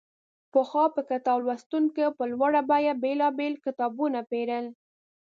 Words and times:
پخوا 0.51 0.85
به 0.93 1.01
کتاب 1.09 1.39
لوستونکو 1.45 2.05
په 2.17 2.23
لوړه 2.31 2.61
بیه 2.69 2.93
بېلابېل 3.03 3.53
کتابونه 3.65 4.19
پېرل. 4.29 4.65